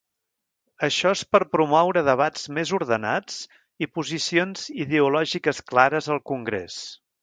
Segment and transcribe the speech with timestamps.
[0.87, 3.39] Això és per promoure debats més ordenats
[3.87, 6.85] i posicions ideològiques clares al Congrés.